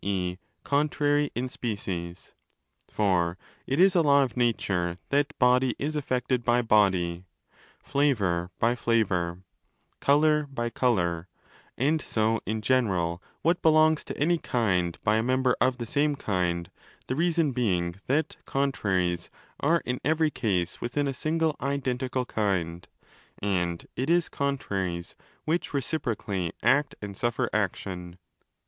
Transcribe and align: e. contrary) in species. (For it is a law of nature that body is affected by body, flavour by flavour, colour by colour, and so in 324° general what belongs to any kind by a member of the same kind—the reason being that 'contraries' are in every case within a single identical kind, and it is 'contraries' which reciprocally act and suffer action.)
e. 0.03 0.35
contrary) 0.63 1.29
in 1.35 1.47
species. 1.47 2.33
(For 2.89 3.37
it 3.67 3.79
is 3.79 3.95
a 3.95 4.01
law 4.01 4.23
of 4.23 4.35
nature 4.35 4.97
that 5.09 5.37
body 5.37 5.75
is 5.77 5.95
affected 5.95 6.43
by 6.43 6.63
body, 6.63 7.25
flavour 7.83 8.49
by 8.57 8.73
flavour, 8.73 9.43
colour 9.99 10.47
by 10.51 10.71
colour, 10.71 11.27
and 11.77 12.01
so 12.01 12.41
in 12.47 12.61
324° 12.61 12.61
general 12.63 13.23
what 13.43 13.61
belongs 13.61 14.03
to 14.05 14.17
any 14.17 14.39
kind 14.39 14.97
by 15.03 15.17
a 15.17 15.21
member 15.21 15.55
of 15.61 15.77
the 15.77 15.85
same 15.85 16.15
kind—the 16.15 17.15
reason 17.15 17.51
being 17.51 17.93
that 18.07 18.37
'contraries' 18.47 19.29
are 19.59 19.83
in 19.85 20.01
every 20.03 20.31
case 20.31 20.81
within 20.81 21.07
a 21.07 21.13
single 21.13 21.55
identical 21.61 22.25
kind, 22.25 22.87
and 23.37 23.85
it 23.95 24.09
is 24.09 24.29
'contraries' 24.29 25.13
which 25.45 25.75
reciprocally 25.75 26.51
act 26.63 26.95
and 27.03 27.15
suffer 27.15 27.51
action.) 27.53 28.17